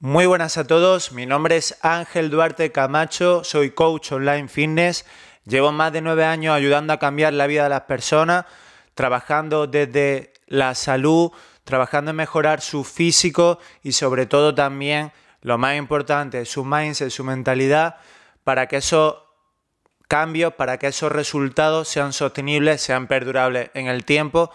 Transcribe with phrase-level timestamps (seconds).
[0.00, 5.04] Muy buenas a todos, mi nombre es Ángel Duarte Camacho, soy coach online fitness,
[5.44, 8.44] llevo más de nueve años ayudando a cambiar la vida de las personas,
[8.94, 11.32] trabajando desde la salud,
[11.64, 17.24] trabajando en mejorar su físico y sobre todo también, lo más importante, su mindset, su
[17.24, 17.96] mentalidad,
[18.44, 19.16] para que esos
[20.06, 24.52] cambios, para que esos resultados sean sostenibles, sean perdurables en el tiempo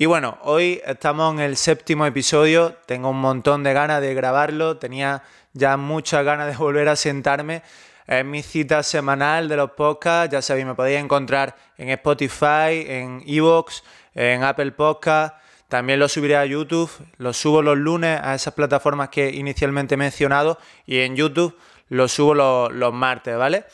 [0.00, 4.78] y bueno, hoy estamos en el séptimo episodio, tengo un montón de ganas de grabarlo,
[4.78, 5.22] tenía
[5.52, 7.62] ya muchas ganas de volver a sentarme.
[8.06, 13.22] Es mi cita semanal de los podcasts, ya sabéis, me podéis encontrar en Spotify, en
[13.26, 15.36] Evox, en Apple Podcasts,
[15.68, 19.98] también lo subiré a YouTube, lo subo los lunes a esas plataformas que inicialmente he
[19.98, 20.56] mencionado.
[20.86, 21.54] Y en YouTube
[21.90, 23.66] lo subo los, martes, ¿vale?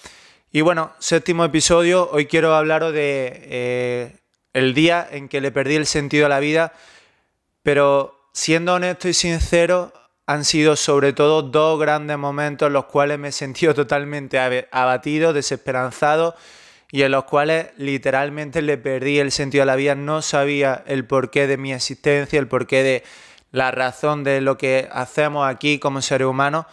[0.51, 3.31] Y bueno, séptimo episodio, hoy quiero hablaros de...
[3.45, 4.26] Eh,
[4.56, 6.73] el día en que le perdí el sentido a la vida,
[7.62, 9.92] pero siendo honesto y sincero,
[10.27, 14.38] han sido sobre todo dos grandes momentos en los cuales me he sentido totalmente
[14.72, 16.34] abatido, desesperanzado
[16.91, 21.05] y en los cuales literalmente le perdí el sentido a la vida, no sabía el
[21.05, 23.05] porqué de mi existencia, el porqué de
[23.53, 26.64] la razón de lo que hacemos aquí como seres humanos.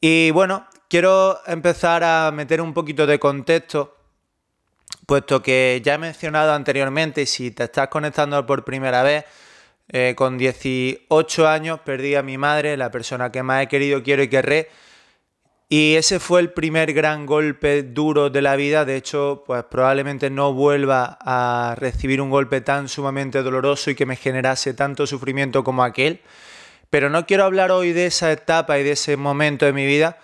[0.00, 3.95] Y bueno, quiero empezar a meter un poquito de contexto
[5.06, 9.24] puesto que ya he mencionado anteriormente, si te estás conectando por primera vez,
[9.88, 14.22] eh, con 18 años perdí a mi madre, la persona que más he querido, quiero
[14.24, 14.68] y querré.
[15.68, 18.84] Y ese fue el primer gran golpe duro de la vida.
[18.84, 24.06] De hecho, pues probablemente no vuelva a recibir un golpe tan sumamente doloroso y que
[24.06, 26.20] me generase tanto sufrimiento como aquel.
[26.88, 30.18] Pero no quiero hablar hoy de esa etapa y de ese momento de mi vida.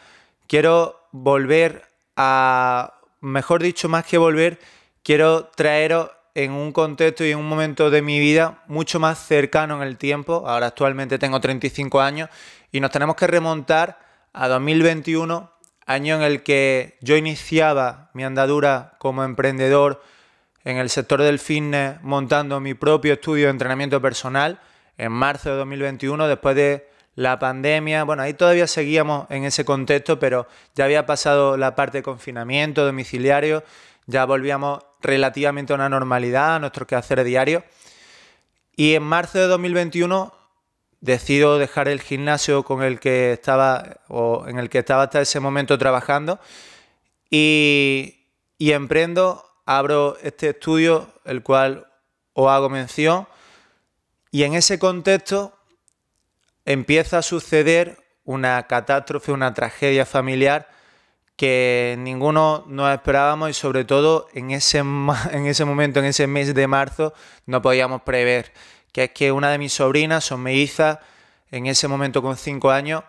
[0.46, 2.91] Quiero volver a
[3.22, 4.58] mejor dicho, más que volver,
[5.02, 9.76] quiero traeros en un contexto y en un momento de mi vida mucho más cercano
[9.76, 10.44] en el tiempo.
[10.46, 12.28] Ahora actualmente tengo 35 años
[12.70, 13.98] y nos tenemos que remontar
[14.32, 15.50] a 2021,
[15.86, 20.02] año en el que yo iniciaba mi andadura como emprendedor
[20.64, 24.60] en el sector del fitness montando mi propio estudio de entrenamiento personal
[24.96, 30.18] en marzo de 2021 después de la pandemia, bueno, ahí todavía seguíamos en ese contexto,
[30.18, 33.64] pero ya había pasado la parte de confinamiento domiciliario,
[34.06, 37.64] ya volvíamos relativamente a una normalidad, a nuestros quehaceres diarios.
[38.74, 40.32] Y en marzo de 2021
[41.00, 45.40] decido dejar el gimnasio con el que estaba o en el que estaba hasta ese
[45.40, 46.38] momento trabajando
[47.28, 51.88] y, y emprendo, abro este estudio, el cual
[52.34, 53.26] os hago mención,
[54.30, 55.58] y en ese contexto
[56.64, 60.68] empieza a suceder una catástrofe, una tragedia familiar
[61.36, 64.78] que ninguno nos esperábamos y sobre todo en ese,
[65.32, 67.14] en ese momento, en ese mes de marzo,
[67.46, 68.52] no podíamos prever,
[68.92, 73.02] que es que una de mis sobrinas, son en ese momento con cinco años,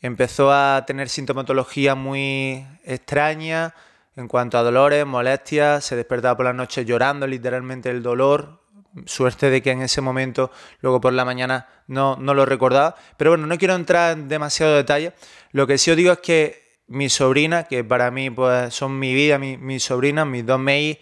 [0.00, 3.74] empezó a tener sintomatología muy extraña
[4.16, 8.60] en cuanto a dolores, molestias, se despertaba por las noches llorando literalmente el dolor,
[9.06, 10.50] Suerte de que en ese momento,
[10.80, 12.94] luego por la mañana, no, no lo recordaba.
[13.16, 15.12] Pero bueno, no quiero entrar en demasiado detalle.
[15.50, 19.14] Lo que sí os digo es que mi sobrina, que para mí pues, son mi
[19.14, 21.00] vida, mi, mi sobrina, mis dos MEI,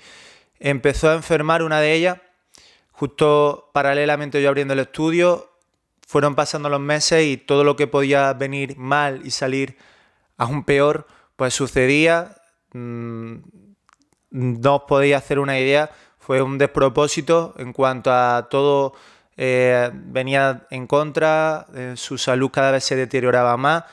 [0.58, 2.18] empezó a enfermar una de ellas.
[2.92, 5.50] Justo paralelamente yo abriendo el estudio,
[6.06, 9.76] fueron pasando los meses y todo lo que podía venir mal y salir
[10.36, 12.36] aún peor, pues sucedía.
[12.72, 13.36] Mm,
[14.30, 15.90] no os podéis hacer una idea
[16.32, 18.94] fue un despropósito en cuanto a todo
[19.36, 23.84] eh, venía en contra, eh, su salud cada vez se deterioraba más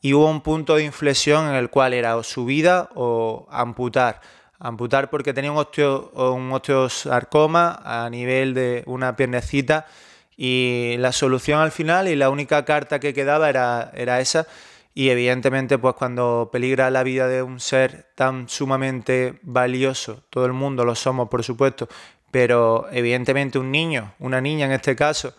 [0.00, 4.20] y hubo un punto de inflexión en el cual era o su vida o amputar.
[4.60, 9.86] Amputar porque tenía un, osteo, un osteosarcoma a nivel de una piernecita
[10.36, 14.46] y la solución al final y la única carta que quedaba era, era esa
[14.98, 20.52] y evidentemente, pues cuando peligra la vida de un ser tan sumamente valioso, todo el
[20.52, 21.88] mundo lo somos, por supuesto,
[22.32, 25.34] pero evidentemente un niño, una niña en este caso,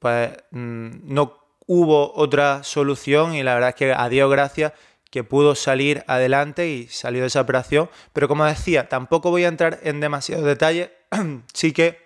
[0.00, 1.38] pues mm, no
[1.68, 4.72] hubo otra solución y la verdad es que a Dios gracias
[5.12, 7.88] que pudo salir adelante y salió de esa operación.
[8.12, 10.90] Pero como decía, tampoco voy a entrar en demasiados detalles,
[11.54, 12.00] sí que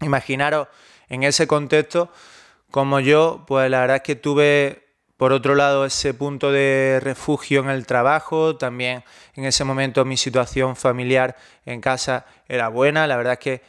[0.00, 0.68] imaginaros
[1.08, 2.12] en ese contexto
[2.70, 4.91] como yo, pues la verdad es que tuve
[5.22, 9.04] por otro lado, ese punto de refugio en el trabajo, también
[9.36, 13.06] en ese momento mi situación familiar en casa era buena.
[13.06, 13.62] La verdad es que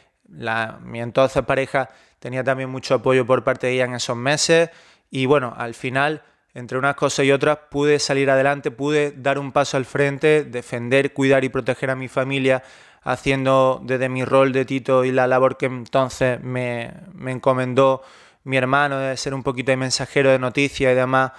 [0.82, 4.70] mi entonces pareja tenía también mucho apoyo por parte de ella en esos meses.
[5.12, 6.24] Y bueno, al final,
[6.54, 11.12] entre unas cosas y otras, pude salir adelante, pude dar un paso al frente, defender,
[11.12, 12.64] cuidar y proteger a mi familia,
[13.02, 18.02] haciendo desde mi rol de Tito y la labor que entonces me, me encomendó
[18.44, 21.32] mi hermano, de ser un poquito de mensajero de noticias y demás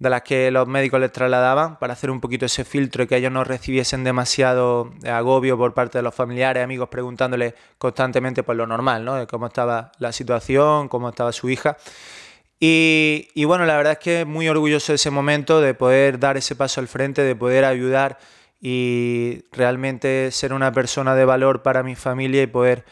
[0.00, 3.16] de las que los médicos les trasladaban para hacer un poquito ese filtro y que
[3.16, 8.66] ellos no recibiesen demasiado agobio por parte de los familiares, amigos, preguntándoles constantemente por lo
[8.66, 9.16] normal, ¿no?
[9.16, 11.76] De cómo estaba la situación, cómo estaba su hija.
[12.58, 16.38] Y, y, bueno, la verdad es que muy orgulloso de ese momento, de poder dar
[16.38, 18.18] ese paso al frente, de poder ayudar
[18.58, 22.86] y realmente ser una persona de valor para mi familia y poder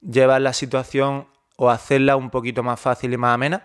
[0.00, 1.26] llevar la situación
[1.56, 3.64] o hacerla un poquito más fácil y más amena.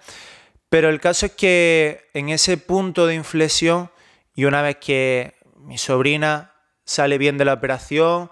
[0.69, 3.89] Pero el caso es que en ese punto de inflexión
[4.35, 6.53] y una vez que mi sobrina
[6.85, 8.31] sale bien de la operación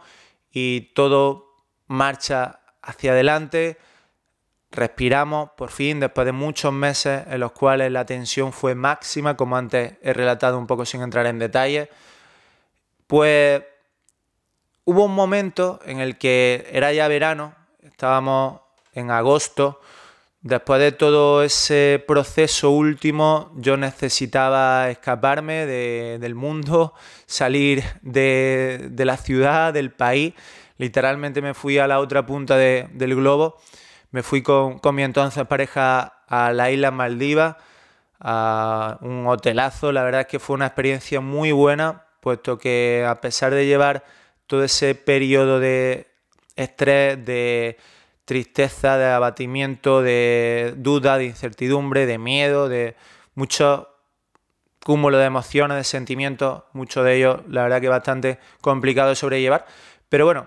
[0.52, 3.78] y todo marcha hacia adelante,
[4.72, 9.58] respiramos por fin después de muchos meses en los cuales la tensión fue máxima, como
[9.58, 11.90] antes he relatado un poco sin entrar en detalles,
[13.08, 13.64] pues
[14.86, 18.62] hubo un momento en el que era ya verano, estábamos
[18.98, 19.80] en agosto,
[20.42, 26.94] Después de todo ese proceso último, yo necesitaba escaparme del mundo,
[27.26, 30.36] salir de, la ciudad, del país.
[30.78, 33.58] Literalmente me fui a la otra punta del globo.
[34.12, 37.58] Me fui con, mi entonces pareja a la isla Maldivas,
[38.20, 39.92] a un hotelazo.
[39.92, 44.06] La verdad es que fue una experiencia muy buena, puesto que a pesar de llevar
[44.46, 46.08] todo ese periodo de
[46.56, 47.78] estrés, de
[48.28, 52.98] tristeza, de abatimiento, de duda, de incertidumbre, de miedo, de
[53.36, 53.88] mucho
[54.84, 59.66] cúmulo de emociones, de sentimientos, muchos de ellos la verdad que bastante complicado de sobrellevar.
[60.10, 60.46] Pero bueno,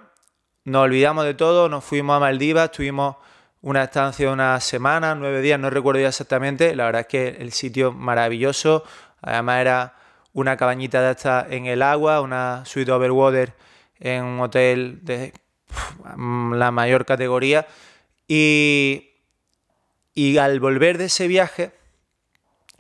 [0.65, 3.17] nos olvidamos de todo, nos fuimos a Maldivas, tuvimos
[3.63, 7.29] una estancia de una semana, nueve días, no recuerdo ya exactamente, la verdad es que
[7.29, 8.85] el sitio maravilloso,
[9.23, 9.95] además era
[10.35, 13.55] una cabañita de esta en el agua, una suite overwater
[13.99, 15.33] en un hotel de
[16.17, 17.67] la mayor categoría.
[18.29, 19.11] Y,
[20.15, 21.73] y al volver de ese viaje,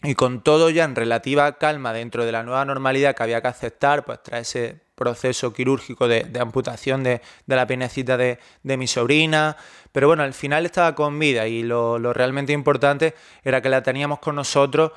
[0.02, 3.48] y con todo ya en relativa calma dentro de la nueva normalidad que había que
[3.48, 9.56] aceptar, pues tras ese proceso quirúrgico de, amputación de, la piernecita de, mi sobrina.
[9.93, 14.20] Pero bueno, al final estaba con vida y lo, realmente importante era que la teníamos
[14.20, 14.93] con nosotros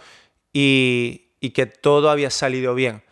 [0.54, 3.04] y, y que todo había salido bien.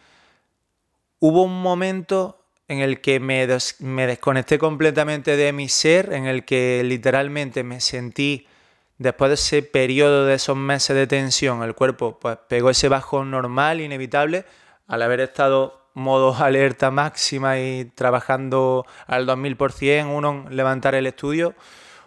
[1.19, 2.41] Hubo un momento
[2.72, 8.48] en el que me, desconecté completamente de mi ser, en el que literalmente me sentí,
[8.98, 13.30] después de ese periodo de esos meses de tensión, el cuerpo pues pegó ese bajón
[13.30, 14.46] normal, inevitable,
[14.88, 21.56] al haber estado modo alerta máxima y trabajando al 2000%, uno en levantar el estudio,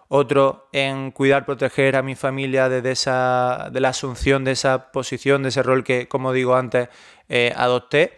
[0.08, 5.42] otro en cuidar, proteger a mi familia desde esa, de la asunción de esa posición,
[5.42, 6.88] de ese rol que, como digo antes,
[7.28, 8.16] eh, adopté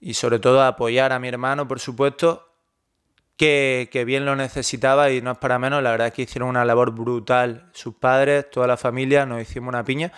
[0.00, 2.46] y sobre todo apoyar a mi hermano, por supuesto,
[3.36, 6.64] que, bien lo necesitaba y no es para menos, la verdad es que hicieron una
[6.64, 10.12] labor brutal sus padres, toda la familia, nos hicimos una piña.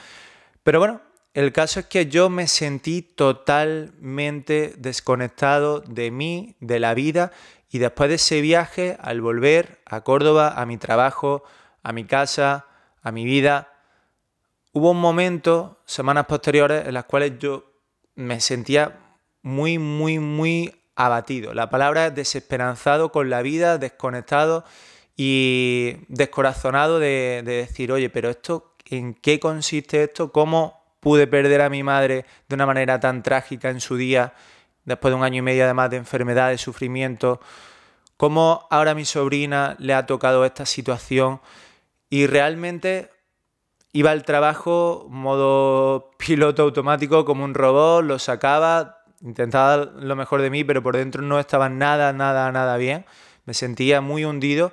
[0.63, 1.01] Pero bueno,
[1.35, 7.33] el caso es que yo me sentí totalmente desconectado de mí, de la vida,
[7.71, 11.43] y después de ese viaje, al volver a Córdoba, a mi trabajo,
[11.83, 12.67] a mi casa,
[13.03, 13.73] a mi vida,
[14.73, 17.73] hubo un momento, semanas posteriores, en las cuales yo
[18.15, 19.08] me sentía
[19.43, 21.55] muy, muy, muy abatido.
[21.55, 24.65] La palabra es desesperanzado con la vida, desconectado
[25.17, 30.33] y descorazonado de, decir, oye, pero esto, ¿en qué consiste esto?
[30.33, 34.35] ¿Cómo pude perder a mi madre de una manera tan trágica en su día,
[34.85, 37.41] después de un año y medio además de enfermedad, de sufrimiento?
[38.17, 41.41] ¿Cómo ahora a mi sobrina le ha tocado esta situación?
[42.11, 43.11] Y realmente
[43.93, 50.51] iba al trabajo modo piloto automático como un robot, lo sacaba, intentaba lo mejor de
[50.51, 53.05] mí, pero por dentro no estaba nada, nada, nada bien.
[53.45, 54.73] Me sentía muy hundido,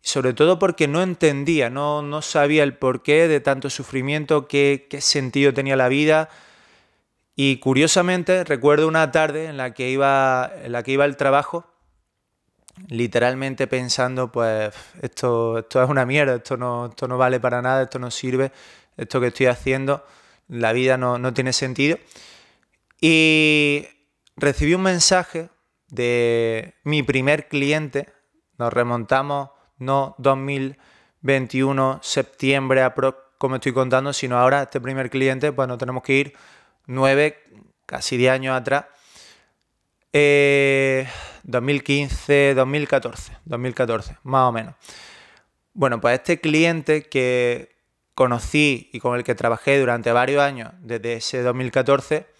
[0.00, 5.00] sobre todo porque no entendía, no, no sabía el porqué de tanto sufrimiento, qué, qué
[5.00, 6.28] sentido tenía la vida.
[7.36, 11.66] Y curiosamente recuerdo una tarde en la que iba, en la que iba al trabajo,
[12.88, 17.82] literalmente pensando, pues esto, esto es una mierda, esto no, esto no vale para nada,
[17.82, 18.52] esto no sirve,
[18.96, 20.04] esto que estoy haciendo,
[20.48, 21.98] la vida no, no tiene sentido.
[23.04, 23.88] Y
[24.36, 25.48] recibí un mensaje
[25.88, 28.06] de mi primer cliente,
[28.58, 32.88] nos remontamos no 2021, septiembre,
[33.38, 36.32] como estoy contando, sino ahora este primer cliente, pues nos tenemos que ir
[36.86, 37.42] nueve,
[37.86, 38.84] casi diez años atrás.
[40.12, 44.76] 2015, 2014, 2014, más o menos.
[45.74, 47.74] Bueno, pues este cliente que
[48.14, 52.30] conocí y con el que trabajé durante varios años desde ese 2014,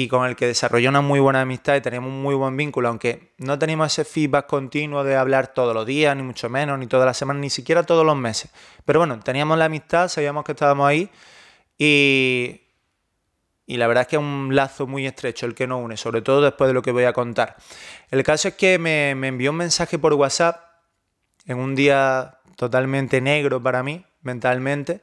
[0.00, 2.88] y con el que desarrolló una muy buena amistad y teníamos un muy buen vínculo,
[2.88, 6.86] aunque no teníamos ese feedback continuo de hablar todos los días, ni mucho menos, ni
[6.86, 8.52] todas las semanas, ni siquiera todos los meses.
[8.84, 11.10] Pero bueno, teníamos la amistad, sabíamos que estábamos ahí
[11.76, 12.62] y
[13.66, 16.22] y la verdad es que es un lazo muy estrecho el que nos une, sobre
[16.22, 17.56] todo después de lo que voy a contar.
[18.10, 20.58] El caso es que me, me envió un mensaje por WhatsApp
[21.44, 25.02] en un día totalmente negro para mí, mentalmente,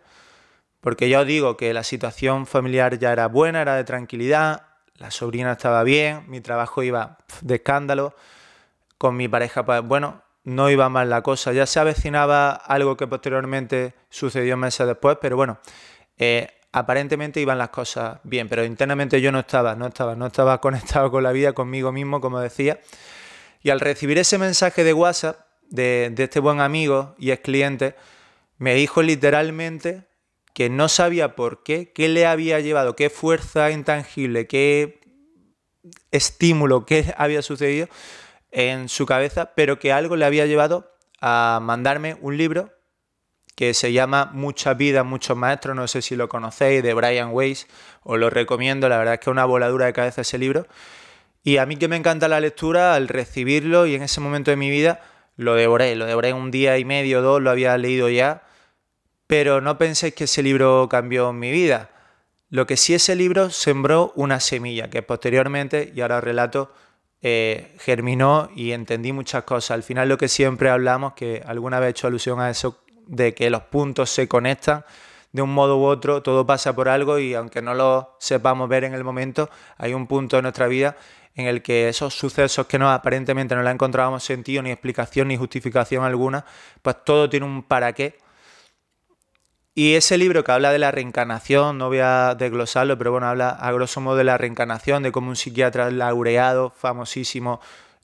[0.80, 5.12] porque ya os digo que la situación familiar ya era buena, era de tranquilidad, la
[5.12, 8.16] sobrina estaba bien, mi trabajo iba de escándalo,
[8.98, 13.08] con mi pareja, pues bueno, no iba mal la cosa, ya se avecinaba algo que
[13.08, 15.60] posteriormente sucedió meses después, pero bueno,
[16.18, 20.60] eh, aparentemente iban las cosas bien, pero internamente yo no estaba, no estaba, no estaba
[20.62, 22.80] conectado con la vida, conmigo mismo, como decía.
[23.62, 27.96] Y al recibir ese mensaje de WhatsApp de, este buen amigo y ex cliente,
[28.58, 30.04] me dijo literalmente
[30.56, 35.02] que no sabía por qué, qué le había llevado, qué fuerza intangible, qué
[36.12, 37.90] estímulo, qué había sucedido
[38.52, 42.72] en su cabeza, pero que algo le había llevado a mandarme un libro
[43.56, 47.68] que se llama Mucha vida, muchos maestros, no sé si lo conocéis, de Brian Weiss,
[48.04, 50.68] os lo recomiendo, la verdad es que es una voladura de cabeza ese libro.
[51.44, 54.58] Y a mí que me encanta la lectura, al recibirlo y en ese momento de
[54.58, 55.02] mi vida
[55.36, 58.44] lo devoré, lo devoré un día y medio, dos, lo había leído ya,
[59.28, 61.90] pero no penséis que ese libro cambió mi vida.
[62.50, 66.72] Lo que sí ese libro sembró una semilla que posteriormente, y ahora relato,
[67.22, 69.72] eh, germinó y entendí muchas cosas.
[69.72, 73.34] Al final lo que siempre hablamos, que alguna vez he hecho alusión a eso de
[73.34, 74.86] que los puntos se conectan
[75.32, 78.86] de un modo u otro, todo pasa por algo y aunque no lo sepamos ver
[78.86, 80.96] en el momento, hay un punto en nuestra vida
[81.36, 85.36] en el que esos sucesos que no aparentemente no le encontrábamos sentido, ni explicación, ni
[85.36, 86.46] justificación alguna,
[86.82, 88.18] pues todo tiene un para qué.
[89.78, 93.50] Y ese libro que habla de la reencarnación, no voy a desglosarlo, pero bueno, habla
[93.50, 97.60] a grosso modo de la reencarnación, de cómo un psiquiatra laureado, famosísimo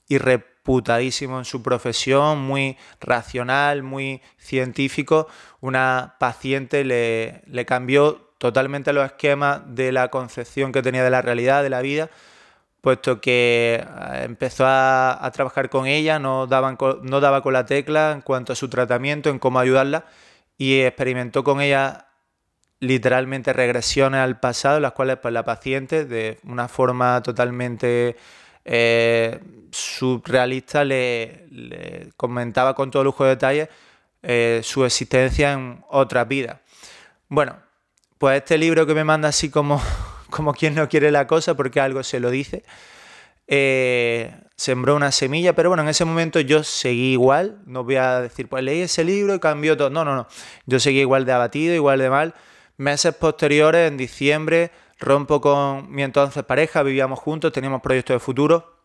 [0.06, 5.28] y reputadísimo en su profesión, muy racional, muy científico,
[5.60, 11.22] una paciente le, le cambió totalmente los esquemas de la concepción que tenía de la
[11.22, 12.10] realidad, de la vida,
[12.82, 18.12] puesto que eh, empezó a, trabajar con ella, no, daban, no daba con la tecla
[18.12, 20.04] en cuanto a su tratamiento, en cómo ayudarla,
[20.58, 22.08] y experimentó con ella
[22.82, 28.16] literalmente regresiones al pasado, las cuales pues, la paciente, de una forma totalmente
[28.64, 29.40] eh,
[29.70, 33.68] surrealista le, comentaba con todo lujo de detalles
[34.22, 36.58] eh, su existencia en otras vidas.
[37.28, 37.56] Bueno,
[38.18, 39.80] pues este libro que me manda así como,
[40.30, 42.64] como quien no quiere la cosa, porque algo se lo dice,
[43.46, 48.20] eh, sembró una semilla, pero bueno, en ese momento yo seguí igual, no voy a
[48.20, 50.26] decir, pues leí ese libro y cambió todo, no, no, no,
[50.66, 52.34] yo seguí igual de abatido, igual de mal.
[52.76, 58.76] Meses posteriores, en diciembre, rompo con mi entonces pareja, vivíamos juntos, teníamos proyectos de futuro,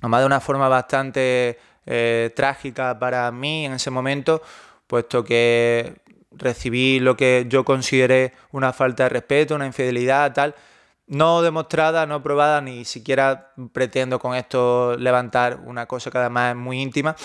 [0.00, 4.42] además de una forma bastante eh, trágica para mí en ese momento,
[4.86, 10.54] puesto que recibí lo que yo consideré una falta de respeto, una infidelidad, tal,
[11.10, 16.56] no demostrada, no probada, ni siquiera pretendo con esto levantar una cosa que además es
[16.56, 17.16] muy íntima,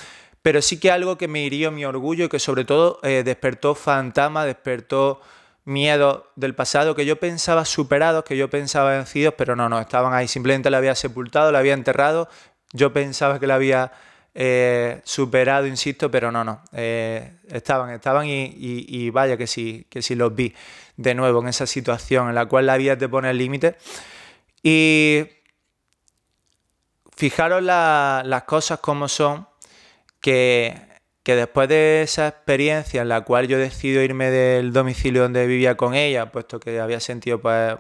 [0.41, 3.75] pero sí que algo que me hirió mi orgullo y que sobre todo eh, despertó
[3.75, 5.21] fantasma, despertó
[5.65, 10.13] miedo del pasado que yo pensaba superados, que yo pensaba vencidos, pero no, no, estaban
[10.13, 10.27] ahí.
[10.27, 12.27] Simplemente la había sepultado, la había enterrado.
[12.73, 13.91] Yo pensaba que la había
[14.35, 16.61] eh, superado, insisto, pero no, no.
[16.73, 20.53] Eh, estaban, estaban y, vaya que sí, que sí los vi
[20.97, 23.77] de nuevo en esa situación en la cual la vida te pone el límite.
[24.61, 25.23] Y
[27.15, 29.47] fijaros las cosas como son,
[30.19, 35.47] que que después de esa experiencia en la cual yo decido irme del domicilio donde
[35.47, 37.77] vivía con ella, puesto que había sentido pues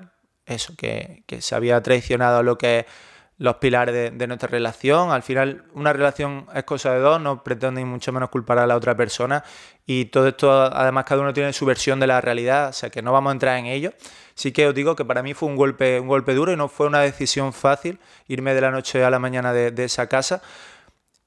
[0.47, 2.87] eso, que, se había traicionado lo que
[3.37, 5.11] los pilares de, nuestra relación.
[5.11, 8.67] Al final, una relación es cosa de dos, no pretende ni mucho menos culpar a
[8.67, 9.43] la otra persona.
[9.85, 13.01] Y todo esto, además, cada uno tiene su versión de la realidad, o sea que
[13.01, 13.93] no vamos a entrar en ello.
[14.33, 16.67] Sí que os digo que para mí fue un golpe, un golpe duro y no
[16.69, 20.41] fue una decisión fácil irme de la noche a la mañana de, de esa casa.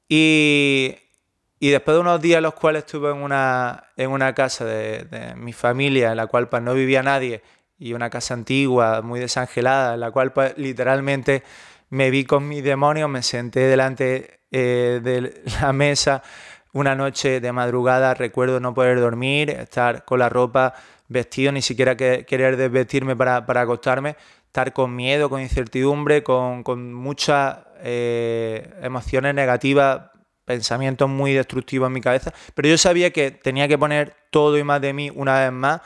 [0.09, 0.97] Y
[1.61, 5.35] y después de unos días en los cuales estuve en una, en una casa de,
[5.37, 7.43] mi familia, en la cual pues, no vivía nadie,
[7.79, 11.43] y una casa antigua, muy desangelada, en la cual pues, literalmente
[11.91, 16.23] me vi con mis demonios, me senté delante eh, de la mesa
[16.73, 20.75] una noche de madrugada, recuerdo no poder dormir, estar con la ropa
[21.09, 24.17] vestido, ni siquiera querer desvestirme para, para, acostarme,
[24.47, 30.11] estar con miedo, con incertidumbre, con, con muchas eh, emociones negativas
[30.45, 34.65] pensamientos muy destructivos en mi cabeza, pero yo sabía que tenía que poner todo y
[34.65, 35.83] más de mí una vez más,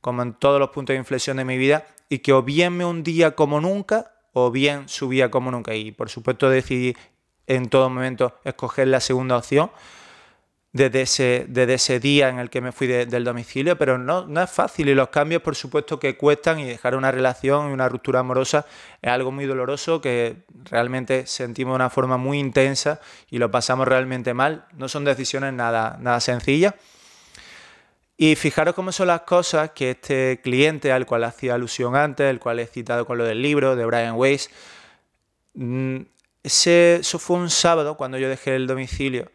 [0.00, 2.86] como en todos los puntos de inflexión de mi vida, y que o bien me
[2.86, 5.74] hundía como nunca, o bien subía como nunca.
[5.74, 6.94] Y por supuesto decidí
[7.46, 9.70] en todo momento escoger la segunda opción.
[10.72, 14.42] desde ese, desde ese día en el que me fui del domicilio, pero no, no
[14.42, 17.88] es fácil y los cambios por supuesto que cuestan y dejar una relación y una
[17.88, 18.66] ruptura amorosa
[19.00, 23.00] es algo muy doloroso que realmente sentimos de una forma muy intensa
[23.30, 24.66] y lo pasamos realmente mal.
[24.76, 26.74] No son decisiones nada, nada sencillas.
[28.16, 32.40] Y fijaros cómo son las cosas que este cliente al cual hacía alusión antes, el
[32.40, 34.50] cual he citado con lo del libro de Brian Weiss,
[35.54, 35.98] mm,
[36.42, 39.30] ese, eso fue un sábado cuando yo dejé el domicilio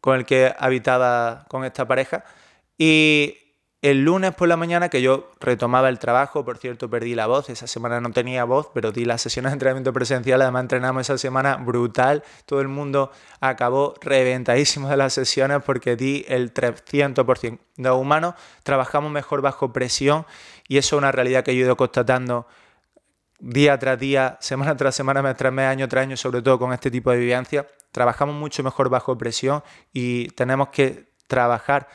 [0.00, 2.24] con el que habitaba con esta pareja.
[2.78, 3.45] Y
[3.90, 7.50] el lunes por la mañana que yo retomaba el trabajo, por cierto, perdí la voz,
[7.50, 11.16] esa semana no tenía voz, pero di las sesiones de entrenamiento presencial, además entrenamos esa
[11.18, 17.60] semana brutal, todo el mundo acabó reventadísimo de las sesiones porque di el 300%.
[17.76, 20.26] de humanos trabajamos mejor bajo presión
[20.66, 22.48] y eso es una realidad que yo he ido constatando
[23.38, 26.72] día tras día, semana tras semana, mes tras mes, año tras año, sobre todo con
[26.72, 29.62] este tipo de vivencia, trabajamos mucho mejor bajo presión
[29.92, 31.86] y tenemos que trabajar,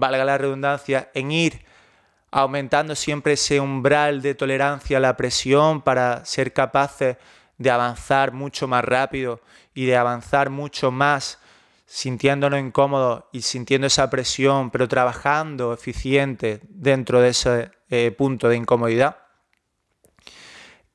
[0.00, 1.64] valga la redundancia, en ir
[2.32, 7.16] aumentando siempre ese umbral de tolerancia a la presión para ser capaces
[7.58, 9.40] de avanzar mucho más rápido
[9.74, 11.38] y de avanzar mucho más
[11.86, 18.56] sintiéndonos incómodos y sintiendo esa presión, pero trabajando eficiente dentro de ese eh, punto de
[18.56, 19.16] incomodidad.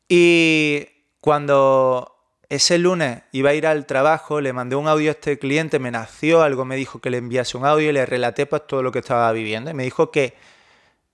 [0.08, 0.88] Y
[1.20, 2.15] cuando
[2.56, 5.92] ese lunes iba a ir al trabajo, le mandé un audio a este cliente, me
[5.92, 8.92] nació algo, me dijo que le enviase un audio y le relaté pues todo lo
[8.92, 9.72] que estaba viviendo.
[9.72, 10.36] Y me dijo que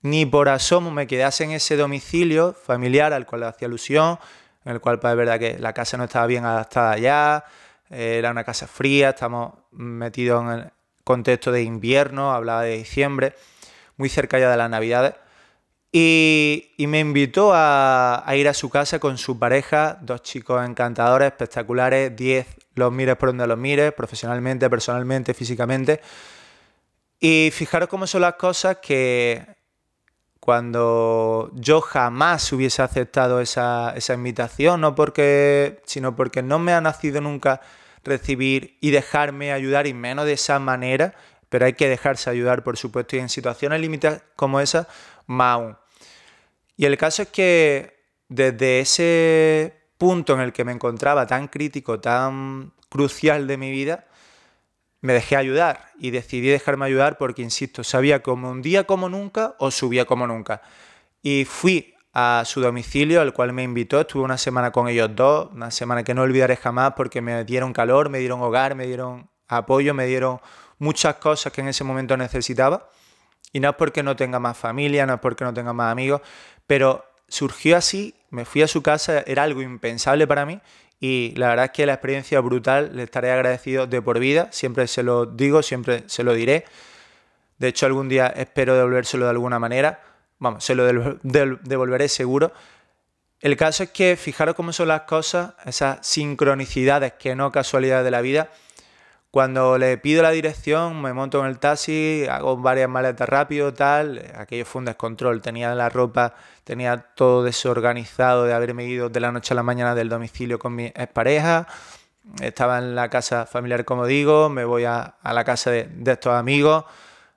[0.02, 4.18] ni por asomo me quedase en ese domicilio familiar al cual hacía alusión,
[4.64, 7.44] en el cual pues, es verdad que la casa no estaba bien adaptada ya,
[7.88, 10.70] era una casa fría, estamos metidos en el
[11.04, 13.34] contexto de invierno, hablaba de diciembre,
[13.96, 15.14] muy cerca ya de las navidades.
[15.94, 22.16] Y, me invitó a, ir a su casa con su pareja, dos chicos encantadores, espectaculares,
[22.16, 22.46] 10,
[22.76, 26.00] los mires por donde los mires, profesionalmente, personalmente, físicamente.
[27.20, 29.46] Y fijaros cómo son las cosas que
[30.40, 36.80] cuando yo jamás hubiese aceptado esa, esa invitación, no porque, sino porque no me ha
[36.80, 37.60] nacido nunca
[38.02, 41.14] recibir y dejarme ayudar, y menos de esa manera,
[41.50, 44.88] pero hay que dejarse ayudar, por supuesto, y en situaciones límites como esa,
[45.26, 45.81] más aún.
[46.76, 52.00] Y el caso es que desde ese punto en el que me encontraba tan crítico,
[52.00, 54.06] tan crucial de mi vida,
[55.00, 59.54] me dejé ayudar y decidí dejarme ayudar porque, insisto, sabía como un día como nunca
[59.58, 60.62] o subía como nunca.
[61.22, 65.50] Y fui a su domicilio, al cual me invitó, estuve una semana con ellos dos,
[65.52, 69.28] una semana que no olvidaré jamás porque me dieron calor, me dieron hogar, me dieron
[69.48, 70.40] apoyo, me dieron
[70.78, 72.90] muchas cosas que en ese momento necesitaba.
[73.52, 76.22] Y no es porque no tenga más familia, no es porque no tenga más amigos,
[76.66, 80.60] pero surgió así, me fui a su casa, era algo impensable para mí
[81.02, 84.86] y la verdad es que la experiencia brutal, le estaré agradecido de por vida, siempre
[84.86, 86.64] se lo digo, siempre se lo diré.
[87.58, 90.00] De hecho, algún día espero devolvérselo de alguna manera.
[90.38, 90.84] Vamos, se lo
[91.24, 92.52] devolveré seguro.
[93.40, 98.10] El caso es que fijaros cómo son las cosas, esas sincronicidades que no casualidades de
[98.12, 98.50] la vida,
[99.32, 104.30] cuando le pido la dirección, me monto en el taxi, hago varias maletas rápido, tal.
[104.36, 105.40] Aquello fue un descontrol.
[105.40, 109.94] Tenía la ropa, tenía todo desorganizado de haberme ido de la noche a la mañana
[109.94, 111.66] del domicilio con mi expareja.
[112.42, 116.84] Estaba en la casa familiar, como digo, me voy a, la casa de, estos amigos.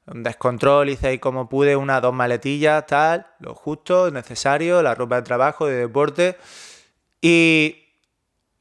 [0.06, 5.22] Descontrol, hice ahí como pude, una, dos maletillas, tal, lo justo, necesario, la ropa de
[5.22, 6.36] trabajo, de deporte.
[7.22, 7.86] Y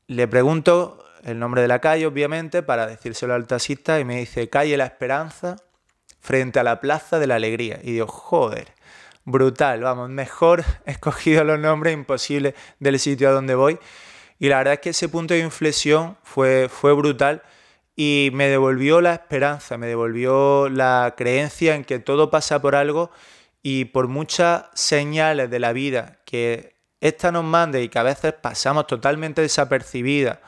[0.06, 4.48] le pregunto el nombre de la calle, obviamente, para decírselo al taxista y me dice,
[4.50, 5.56] calle La Esperanza,
[6.20, 7.80] frente a la Plaza de la Alegría.
[7.82, 8.72] Y digo, joder,
[9.24, 13.78] brutal, vamos, mejor escogido los nombres imposibles del sitio a donde voy.
[14.38, 17.42] Y la verdad es que ese punto de inflexión fue, fue brutal
[17.96, 23.10] y me devolvió la esperanza, me devolvió la creencia en que todo pasa por algo
[23.62, 28.34] y por muchas señales de la vida que esta nos mande y que a veces
[28.34, 30.38] pasamos totalmente desapercibidas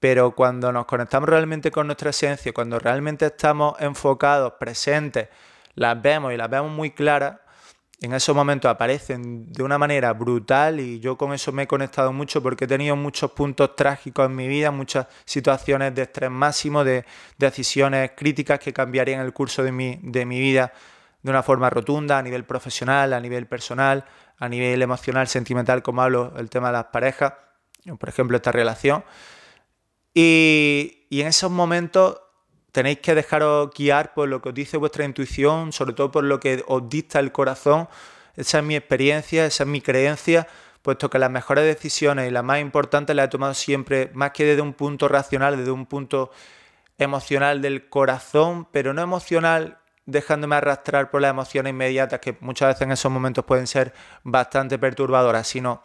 [0.00, 5.28] pero cuando nos conectamos realmente con nuestra esencia, cuando realmente estamos enfocados, presentes,
[5.74, 7.36] las vemos y las vemos muy claras,
[8.02, 12.14] en esos momentos aparecen de una manera brutal y yo con eso me he conectado
[12.14, 16.82] mucho porque he tenido muchos puntos trágicos en mi vida, muchas situaciones de estrés máximo,
[16.82, 17.04] de,
[17.36, 20.72] decisiones críticas que cambiarían el curso de mi, de mi vida
[21.22, 24.06] de una forma rotunda a nivel profesional, a nivel personal,
[24.38, 27.34] a nivel emocional, sentimental, como hablo el tema de las parejas,
[27.98, 29.04] por ejemplo esta relación.
[30.14, 32.20] Y, en esos momentos
[32.72, 36.38] tenéis que dejaros guiar por lo que os dice vuestra intuición, sobre todo por lo
[36.38, 37.88] que os dicta el corazón.
[38.36, 40.46] Esa es mi experiencia, esa es mi creencia,
[40.82, 44.44] puesto que las mejores decisiones y las más importantes las he tomado siempre, más que
[44.44, 46.30] desde un punto racional, desde un punto
[46.96, 52.82] emocional del corazón, pero no emocional dejándome arrastrar por las emociones inmediatas que muchas veces
[52.82, 53.92] en esos momentos pueden ser
[54.22, 55.82] bastante perturbadoras, sino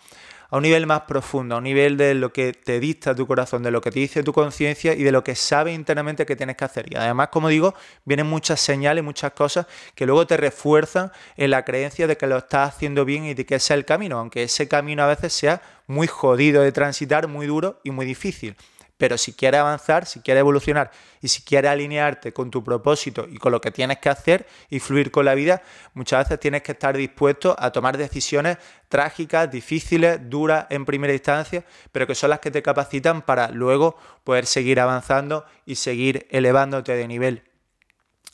[0.49, 3.63] a un nivel más profundo, a un nivel de lo que te dicta tu corazón,
[3.63, 6.55] de lo que te dice tu conciencia y de lo que sabes internamente que tienes
[6.55, 6.85] que hacer.
[6.91, 11.65] Y además, como digo, vienen muchas señales, muchas cosas que luego te refuerzan en la
[11.65, 14.43] creencia de que lo estás haciendo bien y de que ese es el camino, aunque
[14.43, 18.55] ese camino a veces sea muy jodido de transitar, muy duro y muy difícil.
[18.97, 20.89] Pero si quieres avanzar, si quieres evolucionar
[21.21, 24.79] y si quieres alinearte con tu propósito y con lo que tienes que hacer y
[24.79, 25.61] fluir con la vida,
[25.93, 31.65] muchas veces tienes que estar dispuesto a tomar decisiones trágicas, difíciles, duras en primera instancia,
[31.91, 36.95] pero que son las que te capacitan para luego poder seguir avanzando y seguir elevándote
[36.95, 37.43] de nivel.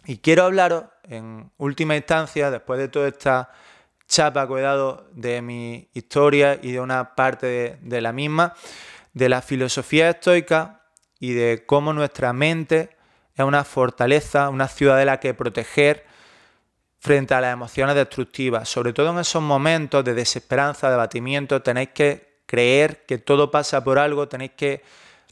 [0.05, 3.51] Y quiero hablaros en última instancia, después de toda esta
[4.07, 8.53] chapa que he dado de mi historia y de una parte de, de la misma,
[9.13, 10.81] de la filosofía estoica
[11.19, 12.95] y de cómo nuestra mente
[13.35, 16.05] es una fortaleza, una ciudadela que proteger
[16.99, 18.69] frente a las emociones destructivas.
[18.69, 23.83] Sobre todo en esos momentos de desesperanza, de abatimiento, tenéis que creer que todo pasa
[23.83, 24.83] por algo, tenéis que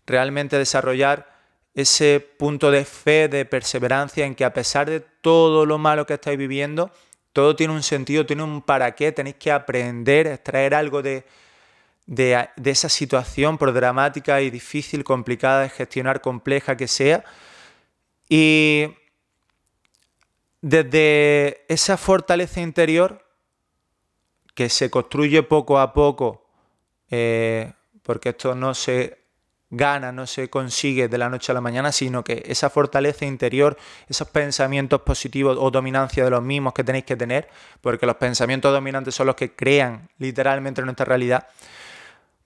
[0.06, 1.38] realmente desarrollar
[1.76, 6.16] ese punto de fe, de perseverancia, en que a pesar de todo lo malo que
[6.16, 6.92] estáis viviendo,
[7.34, 11.26] todo tiene un sentido, tiene un para qué, tenéis que aprender, extraer algo de,
[12.10, 17.24] de, esa situación, por dramática y difícil, complicada de gestionar, compleja que sea.
[18.28, 18.96] Y
[20.60, 23.24] desde esa fortaleza interior
[24.56, 26.48] que se construye poco a poco,
[27.12, 29.20] eh, porque esto no se
[29.70, 33.78] gana, no se consigue de la noche a la mañana, sino que esa fortaleza interior,
[34.08, 37.48] esos pensamientos positivos o dominancia de los mismos que tenéis que tener,
[37.82, 41.48] porque los pensamientos dominantes son los que crean literalmente nuestra realidad,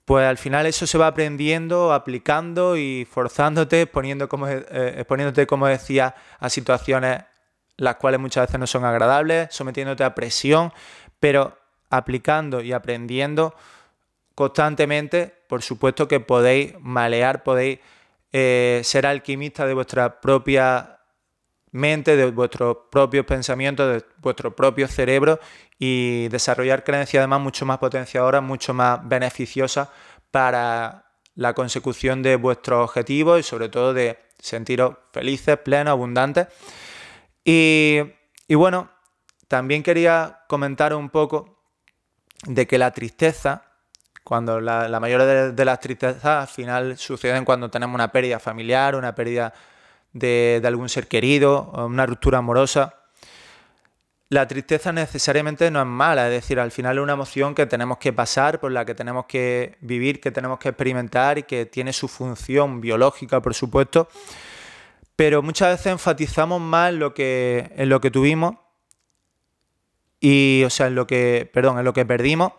[0.04, 3.88] pues al final eso se va aprendiendo, aplicando y forzándote,
[4.28, 7.22] como, eh, exponiéndote, como decía, a situaciones
[7.76, 10.72] las cuales muchas veces no son agradables, sometiéndote a presión,
[11.18, 11.58] pero
[11.90, 13.54] aplicando y aprendiendo
[14.34, 17.78] constantemente, por supuesto que podéis malear, podéis
[18.32, 20.98] eh, ser alquimistas de vuestra propia
[21.74, 25.40] mente, de vuestros propios pensamientos, de vuestro propio cerebro
[25.76, 29.88] y desarrollar creencias además mucho más potenciadoras, mucho más beneficiosas
[30.30, 36.46] para la consecución de vuestros objetivos y sobre todo de sentiros felices, plenos, abundantes.
[37.44, 38.04] Y,
[38.50, 38.90] bueno,
[39.48, 41.58] también quería comentar un poco
[42.46, 43.64] de que la tristeza,
[44.22, 48.94] cuando la, mayoría de, de, las tristezas al final suceden cuando tenemos una pérdida familiar,
[48.94, 49.52] una pérdida
[50.14, 52.94] de, algún ser querido, una ruptura amorosa.
[54.30, 57.98] La tristeza necesariamente no es mala, es decir, al final es una emoción que tenemos
[57.98, 61.92] que pasar, por la que tenemos que vivir, que tenemos que experimentar y que tiene
[61.92, 64.08] su función biológica, por supuesto.
[65.14, 68.56] Pero muchas veces enfatizamos más en lo que, en lo que tuvimos
[70.18, 72.52] y, o sea, en lo que, perdón, en lo que perdimos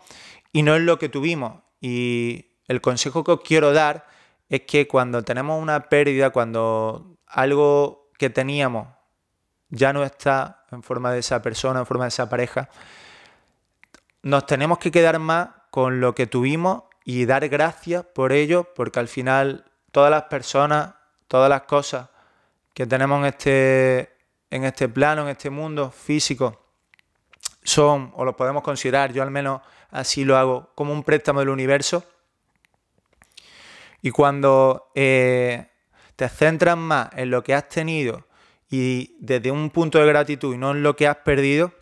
[0.52, 1.62] y no en lo que tuvimos.
[1.80, 4.06] Y el consejo que os quiero dar
[4.48, 8.88] es que cuando tenemos una pérdida, cuando algo que teníamos
[9.68, 12.68] ya no está en forma de esa persona, en forma de esa pareja,
[14.22, 19.00] nos tenemos que quedar más con lo que tuvimos y dar gracias por ello, porque
[19.00, 20.94] al final todas las personas,
[21.28, 22.08] todas las cosas
[22.74, 24.16] que tenemos en este,
[24.50, 26.60] en este plano, en este mundo físico,
[27.62, 29.60] son, o lo podemos considerar, yo al menos
[29.90, 32.04] así lo hago, como un préstamo del universo.
[34.02, 35.68] Y cuando eh,
[36.16, 38.26] te centras más en lo que has tenido
[38.68, 41.72] y desde un punto de gratitud y no en lo que has perdido,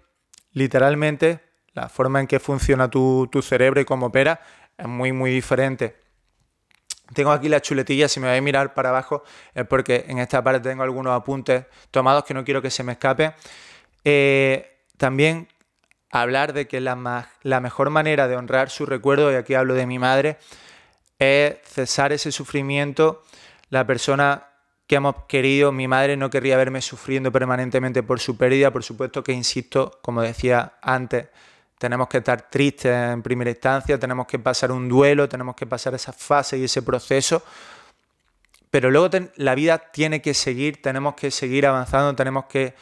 [0.52, 1.40] literalmente
[1.72, 4.40] la forma en que funciona tu, cerebro y cómo opera
[4.76, 5.96] es muy, muy diferente.
[7.14, 10.42] Tengo aquí la chuletilla, si me voy a mirar para abajo es porque en esta
[10.42, 13.34] parte tengo algunos apuntes tomados que no quiero que se me escape.
[14.04, 15.48] Eh, también
[16.10, 19.86] hablar de que la, la mejor manera de honrar su recuerdo, y aquí hablo de
[19.86, 20.38] mi madre,
[21.18, 23.22] es cesar ese sufrimiento
[23.74, 24.46] la persona
[24.87, 29.24] que hemos querido, mi madre no querría verme sufriendo permanentemente por su pérdida, por supuesto
[29.24, 31.26] que, insisto, como decía antes,
[31.76, 35.92] tenemos que estar tristes en primera instancia, tenemos que pasar un duelo, tenemos que pasar
[35.94, 37.42] esa fase y ese proceso,
[38.70, 42.74] pero luego la vida tiene que seguir, tenemos que seguir avanzando, tenemos que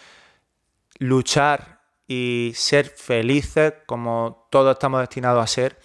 [0.98, 5.78] luchar y ser felices como todos estamos destinados a ser.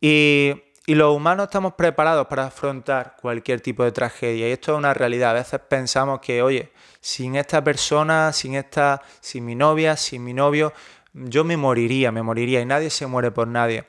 [0.00, 4.48] Y y los humanos estamos preparados para afrontar cualquier tipo de tragedia.
[4.48, 5.32] Y esto es una realidad.
[5.32, 10.32] A veces pensamos que, oye, sin esta persona, sin esta, sin mi novia, sin mi
[10.32, 10.72] novio,
[11.12, 12.62] yo me moriría, me moriría.
[12.62, 13.84] Y nadie se muere por nadie.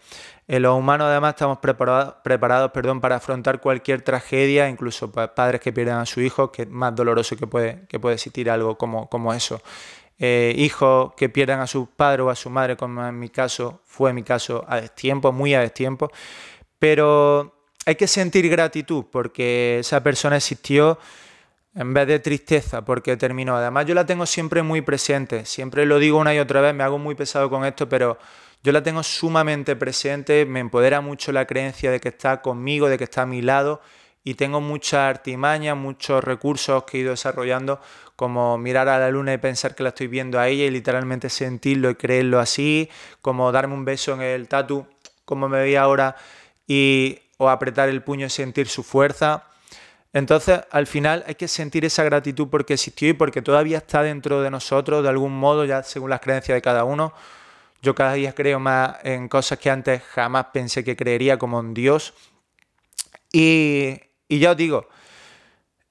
[0.45, 5.71] En los humanos además estamos preparados, preparados perdón, para afrontar cualquier tragedia, incluso padres que
[5.71, 9.07] pierdan a su hijo, que es más doloroso que puede, que puede existir algo como,
[9.07, 9.61] como eso.
[10.21, 13.79] Eh, hijos que pierdan a su padre o a su madre, como en mi caso
[13.85, 16.11] fue mi caso a destiempo, muy a destiempo.
[16.79, 17.53] Pero
[17.85, 20.97] hay que sentir gratitud porque esa persona existió
[21.75, 23.55] en vez de tristeza porque terminó.
[23.55, 26.83] Además yo la tengo siempre muy presente, siempre lo digo una y otra vez, me
[26.83, 28.17] hago muy pesado con esto, pero
[28.63, 32.97] yo la tengo sumamente presente, me empodera mucho la creencia de que está conmigo, de
[32.97, 33.81] que está a mi lado.
[34.21, 37.79] Y tengo muchas artimañas, muchos recursos que he ido desarrollando,
[38.17, 41.29] como mirar a la luna y pensar que la estoy viendo a ella y literalmente
[41.29, 42.89] sentirlo y creerlo así,
[43.21, 44.85] como darme un beso en el tatu,
[45.23, 46.17] como me veía ahora,
[46.69, 49.43] y, o apretar el puño y sentir su fuerza.
[50.13, 54.41] Entonces, al final hay que sentir esa gratitud porque existió y porque todavía está dentro
[54.41, 57.11] de nosotros de algún modo, ya según las creencias de cada uno.
[57.81, 61.73] Yo cada día creo más en cosas que antes jamás pensé que creería, como en
[61.73, 62.13] Dios.
[63.31, 64.87] Y, ya os digo,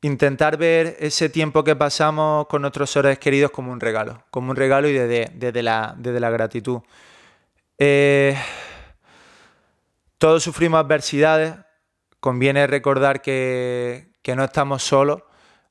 [0.03, 4.57] intentar ver ese tiempo que pasamos con nuestros seres queridos como un regalo, como un
[4.57, 6.81] regalo y desde, la, la, gratitud.
[7.79, 8.37] Eh,
[10.19, 11.55] todos sufrimos adversidades,
[12.21, 15.23] conviene recordar que, no estamos solos,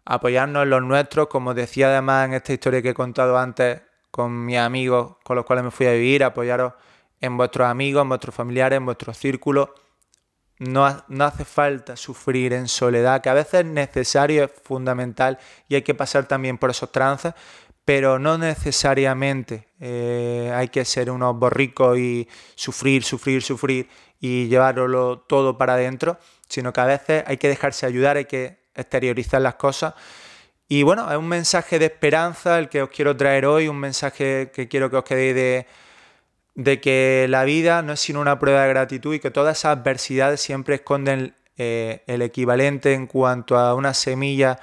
[0.03, 4.45] apoyarnos en los nuestros, como decía además en esta historia que he contado antes, con
[4.45, 6.73] mis amigos con los cuales me fui a vivir, apoyaros
[7.21, 9.69] en vuestros amigos, en vuestros familiares, en vuestros círculos.
[10.60, 15.75] No, no, hace falta sufrir en soledad, que a veces es necesario, es fundamental y
[15.75, 17.36] hay que pasar también por esos trances,
[17.86, 23.88] pero no necesariamente eh, hay que ser unos borricos y sufrir, sufrir, sufrir
[24.19, 28.60] y llevarlo todo para adentro, sino que a veces hay que dejarse ayudar, hay que
[28.75, 29.93] exteriorizar las cosas.
[30.69, 34.51] Y bueno, es un mensaje de esperanza el que os quiero traer hoy, un mensaje
[34.53, 35.67] que quiero que os quedéis de,
[36.56, 39.77] de que la vida no es sino una prueba de gratitud y que todas esas
[39.77, 44.60] adversidades siempre esconden eh, el equivalente en cuanto a una semilla,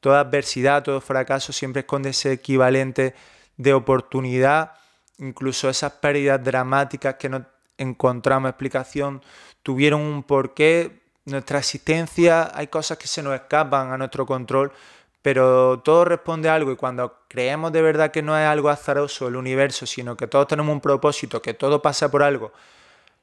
[0.00, 3.14] toda adversidad, todo fracaso siempre esconde ese equivalente
[3.56, 4.72] de oportunidad,
[5.18, 7.46] incluso esas pérdidas dramáticas que no
[7.82, 9.22] encontramos explicación
[9.62, 14.72] tuvieron un porqué, nuestra existencia, hay cosas que se nos escapan a nuestro control,
[15.22, 19.28] pero todo responde a algo y cuando creemos de verdad que no es algo azaroso
[19.28, 22.52] el universo, sino que todos tenemos un propósito, que todo pasa por algo,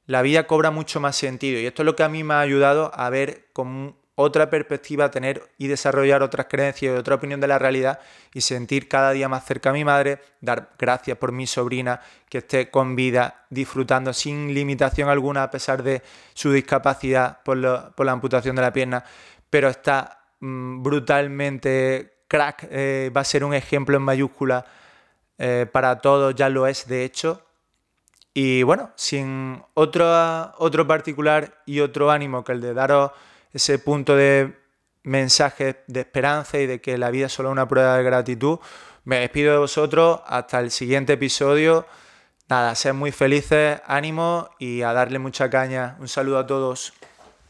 [0.05, 1.59] la vida cobra mucho más sentido.
[1.59, 5.11] Y esto es lo que a mí me ha ayudado a ver con otra perspectiva,
[5.11, 7.99] tener y desarrollar otras creencias y otra opinión de la realidad
[8.33, 12.39] y sentir cada día más cerca a mi madre, dar gracias por mi sobrina que
[12.39, 16.01] esté con vida, disfrutando sin limitación alguna a pesar de
[16.33, 19.03] su discapacidad por, por la amputación de la pierna,
[19.49, 24.65] pero está Mm, brutalmente crack, eh, va a ser un ejemplo en mayúscula
[25.37, 27.43] eh, para todos, ya lo es de hecho.
[28.33, 30.05] Y bueno, sin otro,
[30.59, 33.11] otro particular y otro ánimo que el de daros
[33.53, 34.57] ese punto de
[35.03, 38.59] mensaje de esperanza y de que la vida es solo una prueba de gratitud,
[39.05, 41.85] me despido de vosotros hasta el siguiente episodio.
[42.47, 45.95] Nada, ser muy felices, ánimo y a darle mucha caña.
[45.99, 46.93] Un saludo a todos.